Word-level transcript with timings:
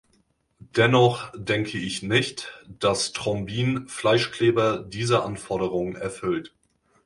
Dennoch 0.75 1.31
denke 1.37 1.77
ich 1.77 2.01
nicht, 2.01 2.51
dass 2.79 3.13
Thrombin 3.13 3.87
"Fleischkleber" 3.87 4.79
diese 4.79 5.21
Anforderung 5.21 5.95
erfüllt. 5.95 6.55